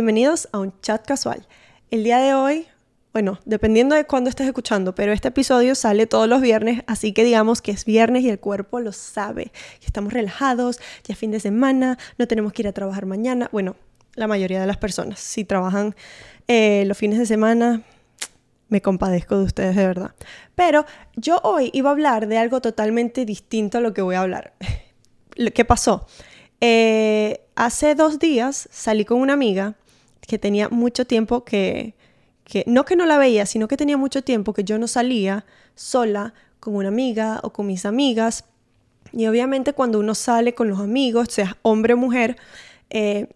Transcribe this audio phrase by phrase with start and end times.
[0.00, 1.46] bienvenidos a un chat casual.
[1.90, 2.66] El día de hoy,
[3.12, 7.22] bueno, dependiendo de cuándo estés escuchando, pero este episodio sale todos los viernes, así que
[7.22, 9.52] digamos que es viernes y el cuerpo lo sabe.
[9.84, 13.50] estamos relajados, ya es fin de semana, no tenemos que ir a trabajar mañana.
[13.52, 13.76] Bueno,
[14.14, 15.94] la mayoría de las personas, si trabajan
[16.48, 17.82] eh, los fines de semana,
[18.70, 20.14] me compadezco de ustedes de verdad.
[20.54, 24.22] Pero yo hoy iba a hablar de algo totalmente distinto a lo que voy a
[24.22, 24.54] hablar.
[25.54, 26.06] ¿Qué pasó?
[26.62, 29.74] Eh, hace dos días salí con una amiga
[30.26, 31.94] que tenía mucho tiempo que,
[32.44, 35.44] que, no que no la veía, sino que tenía mucho tiempo que yo no salía
[35.74, 38.44] sola con una amiga o con mis amigas.
[39.12, 42.36] Y obviamente cuando uno sale con los amigos, sea hombre o mujer,
[42.90, 43.28] eh,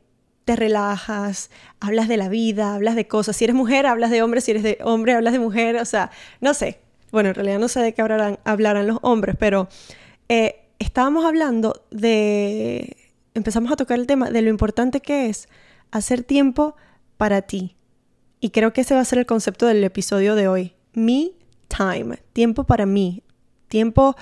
[0.44, 3.36] te relajas, hablas de la vida, hablas de cosas.
[3.36, 6.10] Si eres mujer, hablas de hombre, si eres de hombre, hablas de mujer, o sea,
[6.40, 6.80] no sé.
[7.10, 9.68] Bueno, en realidad no sé de qué hablarán, hablarán los hombres, pero
[10.28, 12.96] eh, estábamos hablando de
[13.34, 15.48] empezamos a tocar el tema de lo importante que es
[15.98, 16.76] hacer tiempo
[17.16, 17.76] para ti.
[18.40, 20.74] Y creo que ese va a ser el concepto del episodio de hoy.
[20.92, 21.32] Me
[21.68, 23.22] time, tiempo para mí,
[23.68, 24.16] tiempo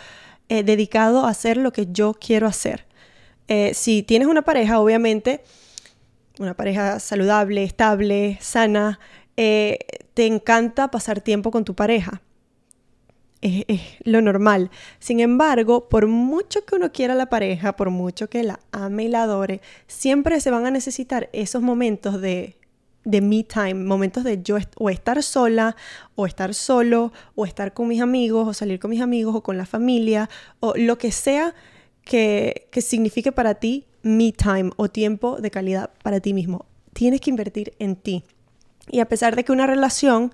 [0.48, 2.86] eh, dedicado a hacer lo que yo quiero hacer.
[3.48, 5.42] Eh, si tienes una pareja, obviamente,
[6.38, 9.00] una pareja saludable, estable, sana,
[9.36, 9.78] eh,
[10.14, 12.22] te encanta pasar tiempo con tu pareja
[13.42, 14.70] es, lo normal.
[14.98, 19.04] Sin embargo, por mucho que uno quiera a la pareja, por mucho que la ame
[19.04, 22.56] y la adore, siempre se van a necesitar esos momentos de,
[23.04, 25.76] de me time, momentos de yo o estar sola,
[26.14, 29.58] o estar solo, o estar con mis amigos, o salir con mis amigos, o con
[29.58, 31.54] la familia, o lo que sea
[32.04, 36.66] que, que signifique para ti me time o tiempo de calidad para ti mismo.
[36.92, 38.24] Tienes que invertir en ti.
[38.90, 40.32] Y a pesar de que una relación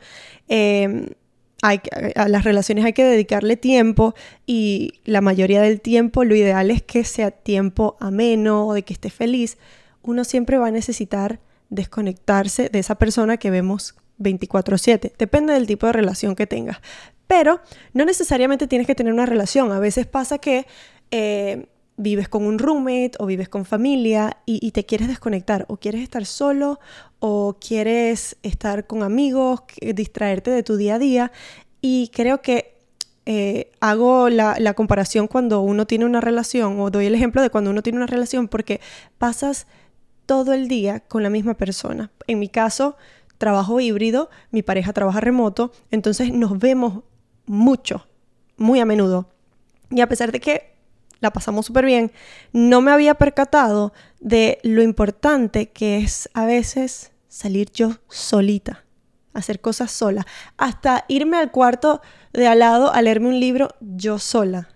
[0.49, 1.15] eh,
[1.63, 4.15] a las relaciones hay que dedicarle tiempo
[4.47, 8.93] y la mayoría del tiempo lo ideal es que sea tiempo ameno o de que
[8.93, 9.59] esté feliz.
[10.03, 15.13] Uno siempre va a necesitar desconectarse de esa persona que vemos 24/7.
[15.19, 16.79] Depende del tipo de relación que tengas.
[17.27, 17.61] Pero
[17.93, 19.73] no necesariamente tienes que tener una relación.
[19.73, 20.67] A veces pasa que
[21.11, 21.67] eh,
[21.99, 26.25] vives con un roommate o vives con familia y, te quieres desconectar o quieres estar
[26.25, 26.79] solo
[27.19, 29.63] o quieres estar con amigos,
[29.95, 31.33] distraerte de tu día a día
[31.83, 32.79] y creo que
[33.27, 37.51] eh, hago la, la, comparación cuando uno tiene una relación o doy el ejemplo de
[37.51, 38.81] cuando uno tiene una relación porque
[39.19, 39.67] pasas
[40.25, 42.11] todo el día con la misma persona.
[42.27, 42.97] En mi caso,
[43.39, 47.03] trabajo híbrido, mi pareja trabaja remoto, entonces nos vemos
[47.47, 48.07] mucho,
[48.57, 49.29] muy a menudo.
[49.91, 50.78] Y a pesar de que
[51.21, 52.13] la pasamos súper bien,
[52.53, 58.85] no me había percatado de lo importante que es a veces salir yo solita,
[59.35, 60.27] hacer cosas sola,
[60.57, 62.01] hasta irme al cuarto
[62.33, 64.69] de al lado a leerme un libro yo sola.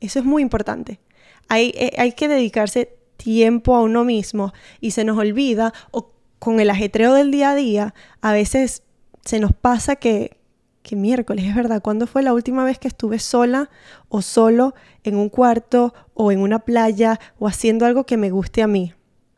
[0.00, 1.00] Eso es muy importante.
[1.48, 6.60] Hay, eh, hay que dedicarse tiempo a uno mismo y se nos olvida o con
[6.60, 8.82] el ajetreo del día a día, a veces
[9.24, 10.36] se nos pasa que,
[10.84, 13.70] que miércoles, es verdad, ¿cuándo fue la última vez que estuve sola
[14.10, 18.62] o solo en un cuarto o en una playa o haciendo algo que me guste
[18.62, 18.92] a mí?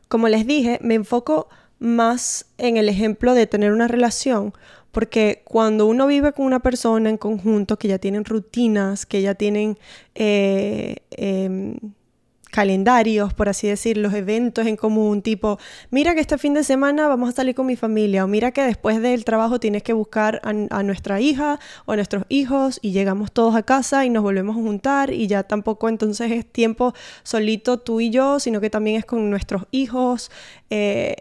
[0.09, 1.47] Como les dije, me enfoco
[1.79, 4.53] más en el ejemplo de tener una relación,
[4.91, 9.33] porque cuando uno vive con una persona en conjunto que ya tienen rutinas, que ya
[9.33, 9.77] tienen
[10.15, 11.77] eh, em,
[12.49, 15.59] calendarios, por así decir, los eventos en común, tipo,
[15.91, 18.63] mira que este fin de semana vamos a salir con mi familia, o mira que
[18.63, 23.31] después del trabajo tienes que buscar a, nuestra hija o a nuestros hijos y llegamos
[23.31, 26.93] todos a casa y nos volvemos a juntar y ya tampoco entonces es tiempo
[27.23, 30.31] solito tú y yo, sino que también es con nuestros hijos.
[30.69, 31.15] Eh,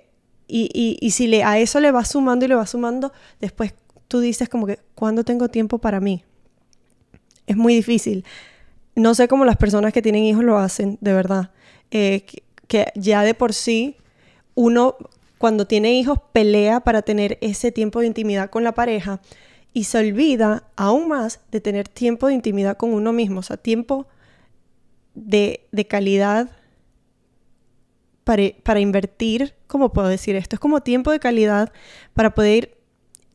[0.49, 3.75] y, y, si le, a eso le vas sumando y le vas sumando, después
[4.07, 6.23] tú dices como que, ¿cuándo tengo tiempo para mí?
[7.49, 8.25] Es muy difícil
[8.97, 11.51] no sé cómo las personas que tienen hijos lo hacen, de verdad.
[11.91, 12.25] Eh,
[12.67, 13.97] que, ya de por sí
[14.55, 14.97] uno
[15.39, 19.21] cuando tiene hijos pelea para tener ese tiempo de intimidad con la pareja
[19.73, 23.59] y se olvida aún más de tener tiempo de intimidad con uno mismo, o sea,
[23.59, 24.09] tiempo
[25.15, 26.51] de, de calidad
[28.25, 30.57] para, para invertir, ¿cómo puedo decir esto?
[30.57, 31.71] Es como tiempo de calidad
[32.15, 32.76] para poder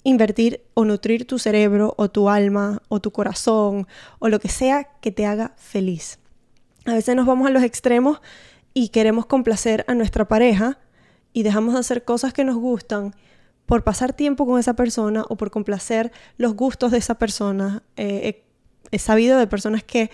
[0.04, 3.88] invertir o nutrir tu cerebro o tu alma o tu corazón
[4.20, 6.20] o lo que sea que te haga feliz.
[6.86, 8.22] A veces nos vamos a los extremos
[8.74, 10.80] y queremos complacer a nuestra pareja
[11.34, 13.16] y dejamos de hacer cosas que nos gustan
[13.66, 17.84] por pasar tiempo con esa persona o por complacer los gustos de esa persona.
[17.96, 18.44] Eh,
[18.92, 20.10] he, sabido de personas que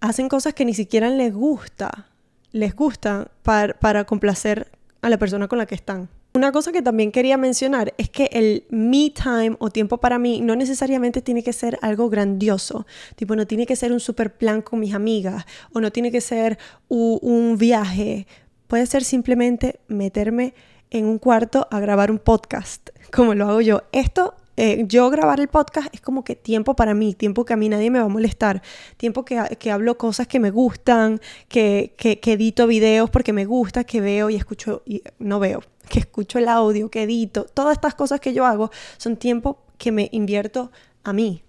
[0.00, 2.08] hacen cosas que ni siquiera les gusta,
[2.52, 4.70] les gusta para complacer
[5.00, 6.08] a la persona con la que están.
[6.36, 10.40] Una cosa que también quería mencionar es que el me time o tiempo para mí
[10.40, 14.60] no necesariamente tiene que ser algo grandioso, tipo no tiene que ser un super plan
[14.60, 16.58] con mis amigas o no tiene que ser
[16.88, 18.26] un viaje,
[18.66, 20.54] puede ser simplemente meterme
[20.90, 23.82] en un cuarto a grabar un podcast, como lo hago yo.
[23.92, 27.56] Esto eh, yo grabar el podcast es como que tiempo para mí, tiempo que a
[27.56, 28.60] mí nadie me va a molestar,
[28.96, 33.44] tiempo que, que hablo cosas que me gustan, que, que, que, edito videos porque me
[33.44, 37.72] gusta, que veo y escucho, y no veo, que escucho el audio, que edito, todas
[37.72, 40.70] estas cosas que yo hago son tiempo que me invierto
[41.02, 41.42] a mí.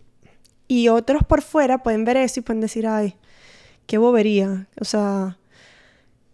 [0.67, 3.15] Y otros por fuera pueden ver eso y pueden decir, ay,
[3.87, 5.37] qué bobería, o sea,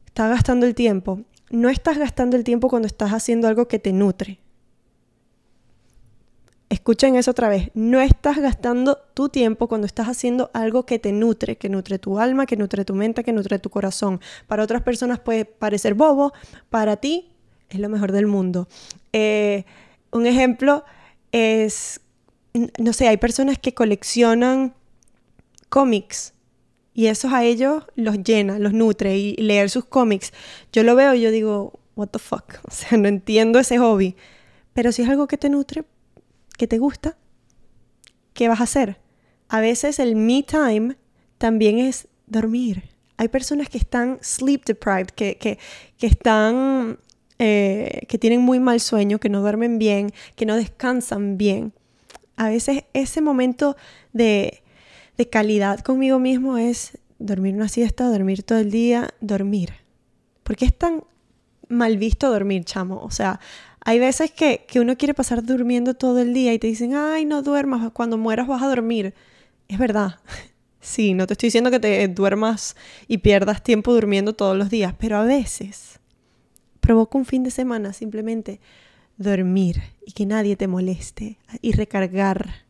[0.06, 1.22] está gastando el tiempo.
[1.50, 4.40] No estás gastando el tiempo cuando estás haciendo algo que te nutre
[6.72, 7.70] Escuchen eso otra vez.
[7.74, 12.18] No estás gastando tu tiempo cuando estás haciendo algo que te nutre, que nutre tu
[12.18, 14.22] alma, que nutre tu mente, que nutre tu corazón.
[14.48, 16.32] Para otras personas puede parecer bobo,
[16.70, 17.31] para ti
[17.76, 18.68] es lo mejor del mundo.
[19.14, 19.66] Eh,
[20.12, 20.84] un ejemplo
[21.32, 22.02] es,
[22.78, 24.74] no sé, hay personas que coleccionan
[25.70, 26.34] cómics
[26.94, 30.34] y eso a ellos los llena, los nutre y leer sus cómics.
[30.74, 34.16] Yo lo veo y yo digo, what the fuck, o sea, no entiendo ese hobby.
[34.74, 35.84] Pero si es algo que te nutre,
[36.58, 37.18] que te gusta,
[38.34, 39.00] ¿qué vas a hacer?
[39.50, 40.96] A veces el me time
[41.38, 42.90] también es dormir.
[43.18, 45.60] Hay personas que están sleep deprived, que, que,
[45.98, 47.00] que están,
[47.44, 51.74] eh, que tienen muy mal sueño, que no duermen bien, que no descansan bien.
[52.36, 53.76] A veces ese momento
[54.14, 54.62] de,
[55.18, 59.72] de calidad conmigo mismo es dormir una siesta, dormir todo el día, dormir.
[60.44, 61.04] Porque es tan
[61.68, 63.02] mal visto dormir, chamo.
[63.02, 63.40] O sea,
[63.84, 67.42] hay veces que, uno quiere pasar durmiendo todo el día y te dicen, ay, no
[67.42, 69.16] duermas, cuando mueras vas a dormir.
[69.68, 70.20] Es verdad.
[70.84, 72.76] Sí, no te estoy diciendo que te duermas
[73.08, 76.01] y pierdas tiempo durmiendo todos los días, pero a veces
[76.82, 78.60] provoca un fin de semana simplemente
[79.18, 82.66] dormir y que nadie te moleste y recargar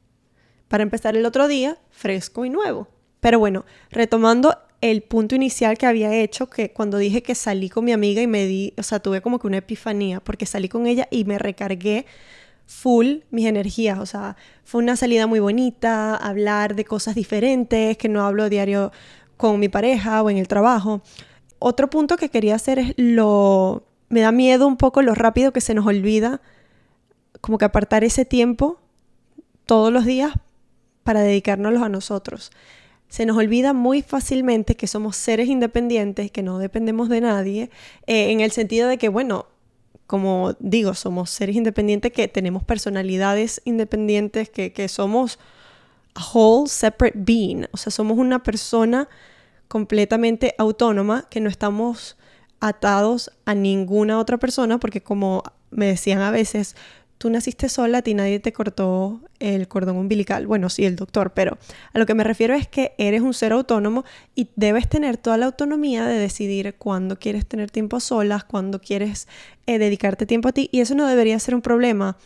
[0.67, 2.87] para empezar el otro día fresco y nuevo.
[3.19, 7.85] Pero bueno, retomando el punto inicial que había hecho, que cuando dije que salí con
[7.85, 10.87] mi amiga y me di, o sea, tuve como que una epifanía, porque salí con
[10.87, 12.05] ella y me recargué
[12.65, 18.09] full mis energías, o sea, fue una salida muy bonita, hablar de cosas diferentes, que
[18.09, 18.91] no hablo diario
[19.37, 21.01] con mi pareja o en el trabajo.
[21.59, 25.61] Otro punto que quería hacer es lo, me da miedo un poco lo rápido que
[25.61, 26.41] se nos olvida,
[27.39, 28.79] como que apartar ese tiempo
[29.65, 30.33] todos los días
[31.03, 32.51] para dedicárnoslo a nosotros.
[33.07, 37.69] Se nos olvida muy fácilmente que somos seres independientes, que no dependemos de nadie,
[38.05, 39.47] eh, en el sentido de que, bueno,
[40.07, 45.39] como digo, somos seres independientes que tenemos personalidades independientes, que, que somos
[46.15, 49.07] a whole separate being, o sea, somos una persona
[49.69, 52.17] completamente autónoma, que no estamos
[52.61, 56.75] atados a ninguna otra persona, porque como me decían a veces,
[57.17, 60.47] tú naciste sola, a ti nadie te cortó el cordón umbilical.
[60.47, 61.57] Bueno, sí, el doctor, pero
[61.93, 64.05] a lo que me refiero es que eres un ser autónomo
[64.35, 68.79] y debes tener toda la autonomía de decidir cuándo quieres tener tiempo a solas, cuándo
[68.79, 69.27] quieres
[69.67, 70.69] eh, dedicarte tiempo a ti.
[70.71, 72.17] Y eso no debería ser un problema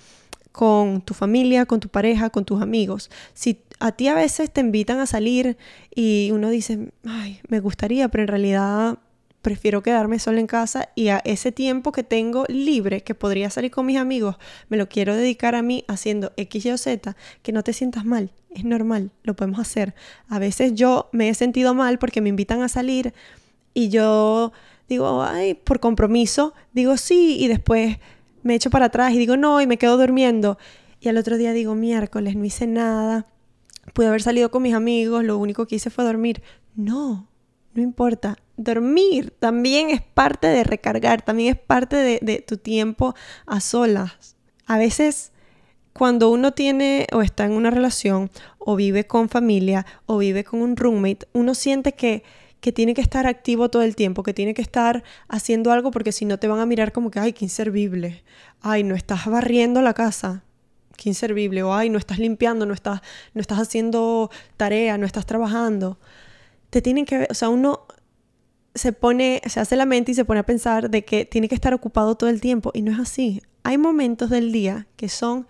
[0.52, 3.12] con tu familia, con tu pareja, con tus amigos.
[3.34, 5.58] Si a ti a veces te invitan a salir
[5.94, 9.00] y uno dice, ay, me gustaría, pero en realidad
[9.46, 13.70] prefiero quedarme sola en casa y a ese tiempo que tengo libre, que podría salir
[13.70, 14.38] con mis amigos,
[14.70, 18.06] me lo quiero dedicar a mí haciendo X, Y o Z, que no te sientas
[18.06, 19.94] mal, es normal, lo podemos hacer.
[20.30, 23.14] A veces yo me he sentido mal porque me invitan a salir
[23.76, 24.52] y yo
[24.90, 28.00] digo, ay, por compromiso, digo sí y después
[28.42, 30.58] me echo para atrás y digo no y me quedo durmiendo.
[31.00, 33.28] Y al otro día digo, miércoles, no hice nada,
[33.94, 36.42] pude haber salido con mis amigos, lo único que hice fue dormir.
[36.76, 37.28] No,
[37.76, 38.38] no importa.
[38.58, 43.14] Dormir también es parte de recargar, también es parte de, tu tiempo
[43.46, 44.38] a solas.
[44.66, 45.34] A veces
[45.94, 50.62] cuando uno tiene o está en una relación o vive con familia o vive con
[50.62, 52.24] un roommate, uno siente que,
[52.62, 56.14] que tiene que estar activo todo el tiempo, que tiene que estar haciendo algo porque
[56.14, 58.24] si no te van a mirar como que, ay, qué inservible.
[58.62, 60.44] Ay, no estás barriendo la casa.
[60.96, 61.62] Qué inservible.
[61.64, 63.02] O, ay, no estás limpiando, no estás,
[63.34, 66.00] no estás haciendo tarea, no estás trabajando
[66.76, 67.86] te tienen que ver, o sea, uno
[68.74, 71.56] se pone, se hace la mente y se pone a pensar de que tiene que
[71.56, 73.42] estar ocupado todo el tiempo y no es así.
[73.64, 75.48] Hay momentos del día que son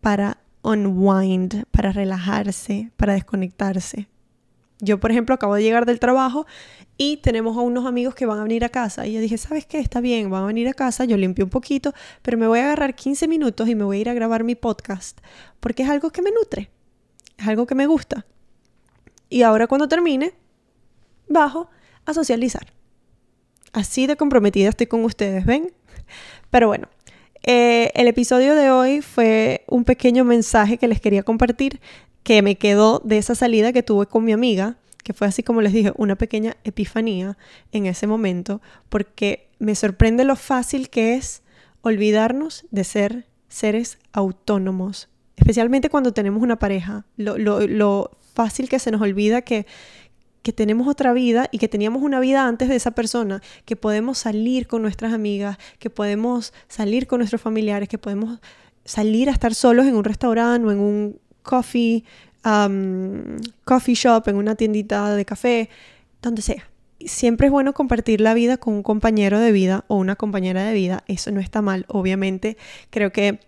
[0.00, 4.08] para unwind, para relajarse, para desconectarse.
[4.80, 6.46] Yo, por ejemplo, acabo de llegar del trabajo
[6.96, 9.06] y tenemos a unos amigos que van a venir a casa.
[9.06, 9.78] Y yo dije, ¿sabes qué?
[9.78, 12.64] Está bien, van a venir a casa, yo limpio un poquito, pero me voy a
[12.64, 15.20] agarrar 15 minutos y me voy a ir a grabar mi podcast,
[15.60, 16.72] porque es algo que me nutre,
[17.38, 18.26] es algo que me gusta.
[19.32, 20.34] Y ahora cuando termine,
[21.30, 21.70] bajo
[22.04, 22.66] a socializar.
[23.72, 25.72] Así de comprometida estoy con ustedes, ¿ven?
[26.50, 26.88] Pero bueno,
[27.42, 31.80] eh, el episodio de hoy fue un pequeño mensaje que les quería compartir
[32.22, 35.62] que me quedó de esa salida que tuve con mi amiga, que fue así como
[35.62, 37.38] les dije, una pequeña epifanía
[37.72, 41.42] en ese momento, porque me sorprende lo fácil que es
[41.80, 47.06] olvidarnos de ser seres autónomos, especialmente cuando tenemos una pareja.
[47.16, 49.66] Lo, lo fácil que se nos olvida que,
[50.42, 54.18] que tenemos otra vida y que teníamos una vida antes de esa persona, que podemos
[54.18, 58.40] salir con nuestras amigas, que podemos salir con nuestros familiares, que podemos
[58.84, 62.04] salir a estar solos en un restaurante o en un coffee,
[62.44, 65.68] um, coffee shop, en una tiendita de café,
[66.22, 66.68] donde sea.
[67.04, 70.74] Siempre es bueno compartir la vida con un compañero de vida o una compañera de
[70.74, 71.02] vida.
[71.06, 72.58] Eso no está mal, obviamente.
[72.90, 73.40] Creo que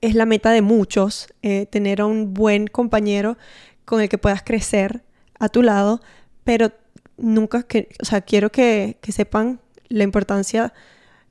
[0.00, 3.36] es la meta de muchos, eh, tener a un buen compañero
[3.84, 5.02] con el que puedas crecer
[5.40, 6.00] a tu lado,
[6.44, 6.70] pero
[7.16, 10.72] nunca, que, o sea, quiero que, que sepan la importancia,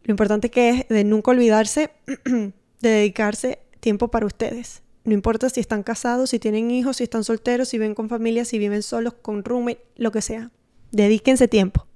[0.04, 1.92] lo importante que es de nunca olvidarse
[2.26, 2.52] de
[2.90, 4.82] dedicarse tiempo para ustedes.
[5.06, 8.44] No importa si están casados, si tienen hijos, si están solteros, si viven con familia,
[8.46, 10.52] si viven solos, con roommate, lo que sea.
[10.92, 11.89] Dedíquense tiempo.